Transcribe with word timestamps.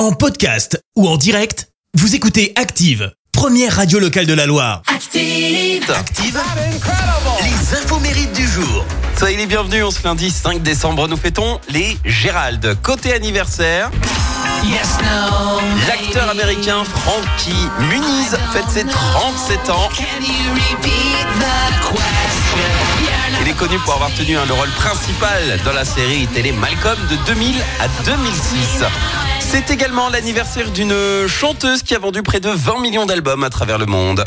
En 0.00 0.12
podcast 0.12 0.82
ou 0.96 1.06
en 1.06 1.18
direct, 1.18 1.68
vous 1.92 2.14
écoutez 2.14 2.54
Active, 2.56 3.12
première 3.32 3.76
radio 3.76 3.98
locale 3.98 4.24
de 4.24 4.32
la 4.32 4.46
Loire. 4.46 4.80
Active. 4.86 5.90
Active 5.90 6.40
Les 7.42 7.76
infos 7.76 7.98
mérites 7.98 8.32
du 8.32 8.48
jour. 8.48 8.86
Soyez 9.18 9.36
les 9.36 9.44
bienvenus, 9.44 9.84
on 9.84 9.90
se 9.90 10.02
lundi 10.02 10.30
5 10.30 10.62
décembre, 10.62 11.06
nous 11.06 11.18
fêtons 11.18 11.60
les 11.68 11.98
Gérald. 12.06 12.78
Côté 12.82 13.12
anniversaire, 13.12 13.90
l'acteur 15.86 16.30
américain 16.30 16.82
Frankie 16.82 17.68
Muniz 17.90 18.38
fête 18.54 18.70
ses 18.70 18.86
37 18.86 19.68
ans. 19.68 19.90
Pour 23.78 23.94
avoir 23.94 24.12
tenu 24.14 24.34
le 24.34 24.52
rôle 24.52 24.70
principal 24.70 25.60
dans 25.64 25.72
la 25.72 25.84
série 25.84 26.26
télé 26.26 26.50
Malcolm 26.52 26.98
de 27.08 27.16
2000 27.26 27.54
à 27.80 27.88
2006. 28.04 28.84
C'est 29.38 29.70
également 29.70 30.08
l'anniversaire 30.08 30.70
d'une 30.70 30.94
chanteuse 31.28 31.82
qui 31.82 31.94
a 31.94 31.98
vendu 31.98 32.22
près 32.22 32.40
de 32.40 32.50
20 32.50 32.80
millions 32.80 33.06
d'albums 33.06 33.44
à 33.44 33.50
travers 33.50 33.78
le 33.78 33.86
monde. 33.86 34.24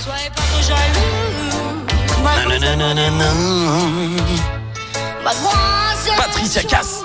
Patricia 6.17 6.63
Cass. 6.63 7.03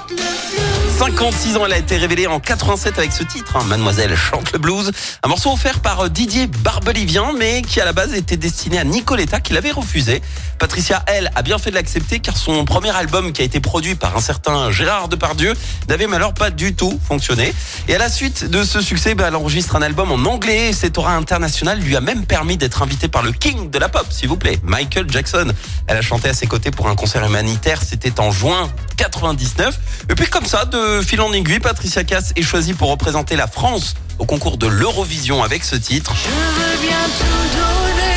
Chante 0.98 1.10
le 1.10 1.28
blues. 1.28 1.30
56 1.38 1.56
ans, 1.56 1.66
elle 1.66 1.72
a 1.72 1.78
été 1.78 1.96
révélée 1.96 2.26
en 2.26 2.40
87 2.40 2.98
avec 2.98 3.12
ce 3.12 3.22
titre, 3.22 3.56
hein, 3.56 3.64
Mademoiselle 3.64 4.16
chante 4.16 4.52
le 4.52 4.58
blues. 4.58 4.90
Un 5.22 5.28
morceau 5.28 5.52
offert 5.52 5.80
par 5.80 6.00
euh, 6.00 6.08
Didier 6.08 6.48
Barbelivien, 6.48 7.32
mais 7.38 7.62
qui 7.62 7.80
à 7.80 7.84
la 7.84 7.92
base 7.92 8.14
était 8.14 8.36
destiné 8.36 8.78
à 8.78 8.84
Nicoletta, 8.84 9.40
qui 9.40 9.52
l'avait 9.52 9.70
refusé. 9.70 10.20
Patricia, 10.58 11.04
elle, 11.06 11.30
a 11.36 11.42
bien 11.42 11.58
fait 11.58 11.70
de 11.70 11.76
l'accepter, 11.76 12.18
car 12.18 12.36
son 12.36 12.64
premier 12.64 12.90
album, 12.90 13.32
qui 13.32 13.42
a 13.42 13.44
été 13.44 13.60
produit 13.60 13.94
par 13.94 14.16
un 14.16 14.20
certain 14.20 14.72
Gérard 14.72 15.08
Depardieu, 15.08 15.54
n'avait 15.88 16.06
malheureusement 16.06 16.34
pas 16.34 16.50
du 16.50 16.74
tout 16.74 16.98
fonctionné. 17.06 17.54
Et 17.86 17.94
à 17.94 17.98
la 17.98 18.08
suite 18.08 18.44
de 18.50 18.64
ce 18.64 18.80
succès, 18.80 19.14
bah, 19.14 19.26
elle 19.28 19.36
enregistre 19.36 19.76
un 19.76 19.82
album 19.82 20.10
en 20.10 20.28
anglais. 20.28 20.70
Et 20.70 20.72
cet 20.72 20.98
aura 20.98 21.14
international 21.14 21.78
lui 21.78 21.94
a 21.94 22.00
même 22.00 22.26
permis 22.26 22.56
d'être 22.56 22.82
invitée 22.82 23.08
par 23.08 23.22
le 23.22 23.30
king 23.30 23.70
de 23.70 23.78
la 23.78 23.88
pop, 23.88 24.06
s'il 24.10 24.28
vous 24.28 24.36
plaît, 24.36 24.58
Michael 24.64 25.08
Jackson. 25.08 25.52
Elle 25.86 25.96
a 25.96 26.02
chanté 26.02 26.28
à 26.28 26.34
ses 26.34 26.46
côtés 26.46 26.70
pour 26.72 26.88
un 26.88 26.96
concert 26.96 27.24
humanitaire, 27.24 27.82
c'était 27.82 28.18
en 28.20 28.30
juin 28.32 28.68
99. 28.96 29.78
Et 30.10 30.14
puis 30.14 30.26
comme 30.26 30.44
ça, 30.44 30.64
de 30.64 30.87
fil 31.02 31.20
en 31.20 31.32
aiguille, 31.32 31.60
Patricia 31.60 32.04
Cass 32.04 32.32
est 32.36 32.42
choisie 32.42 32.74
pour 32.74 32.90
représenter 32.90 33.36
la 33.36 33.46
France 33.46 33.94
au 34.18 34.24
concours 34.24 34.56
de 34.58 34.66
l'Eurovision 34.66 35.42
avec 35.42 35.64
ce 35.64 35.76
titre. 35.76 36.14
Je 36.14 36.28
veux 36.28 36.78
bien 36.86 36.96
tout 37.18 37.56
donner. 37.56 38.14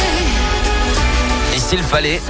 Et 1.55 1.59
s'il 1.59 1.83
fallait, 1.83 2.21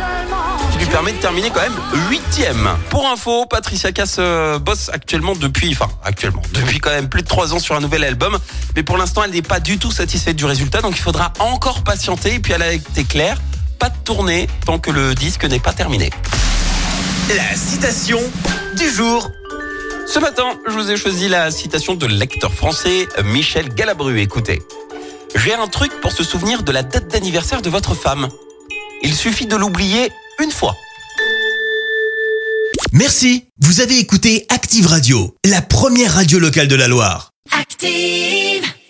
qui 0.72 0.78
lui 0.78 0.86
permet 0.86 1.12
de 1.12 1.18
terminer 1.18 1.50
quand 1.50 1.62
même 1.62 1.80
huitième. 2.10 2.70
Pour 2.90 3.08
info, 3.08 3.46
Patricia 3.46 3.92
Cass 3.92 4.18
euh, 4.20 4.60
bosse 4.60 4.90
actuellement 4.94 5.34
depuis, 5.36 5.72
enfin 5.72 5.90
actuellement, 6.04 6.42
depuis 6.54 6.80
quand 6.80 6.92
même 6.92 7.10
plus 7.10 7.22
de 7.22 7.28
trois 7.28 7.54
ans 7.54 7.60
sur 7.60 7.76
un 7.76 7.82
nouvel 7.82 8.04
album. 8.04 8.38
Mais 8.76 8.84
pour 8.84 8.98
l'instant, 8.98 9.24
elle 9.24 9.32
n'est 9.32 9.42
pas 9.42 9.60
du 9.60 9.78
tout 9.78 9.92
satisfaite 9.92 10.36
du 10.36 10.46
résultat, 10.46 10.82
donc 10.82 10.98
il 10.98 11.02
faudra 11.02 11.34
encore 11.40 11.84
patienter. 11.84 12.36
Et 12.36 12.40
puis 12.40 12.54
elle 12.54 12.64
a 12.64 12.74
été 12.74 13.04
claire, 13.04 13.38
pas 13.80 13.90
de 13.90 13.98
tournée 14.04 14.48
tant 14.66 14.80
que 14.80 14.92
le 14.92 15.16
disque 15.16 15.46
n'est 15.46 15.60
pas 15.60 15.74
terminé. 15.74 16.10
La 17.30 17.56
citation 17.56 18.20
du 18.76 18.90
jour. 18.90 19.30
Ce 20.14 20.20
matin, 20.20 20.60
je 20.68 20.74
vous 20.74 20.92
ai 20.92 20.98
choisi 20.98 21.30
la 21.30 21.52
citation 21.52 21.96
de 21.96 22.06
l'acteur 22.06 22.54
français 22.54 23.08
Michel 23.24 23.74
Galabru. 23.74 24.20
Écoutez. 24.20 24.62
J'ai 25.36 25.54
un 25.54 25.68
truc 25.68 25.90
pour 26.02 26.12
se 26.12 26.22
souvenir 26.22 26.64
de 26.64 26.72
la 26.74 26.84
date 26.84 27.08
d'anniversaire 27.08 27.62
de 27.62 27.70
votre 27.70 27.96
femme. 27.96 28.28
Il 29.04 29.16
suffit 29.16 29.46
de 29.46 29.56
l'oublier 29.56 30.12
une 30.42 30.52
fois. 30.52 30.76
Merci, 32.92 33.46
vous 33.62 33.80
avez 33.80 34.00
écouté 34.00 34.46
Active 34.50 34.86
Radio, 34.86 35.34
la 35.46 35.62
première 35.62 36.16
radio 36.16 36.40
locale 36.40 36.68
de 36.68 36.76
la 36.76 36.90
Loire. 36.90 37.32
Active. 37.58 38.72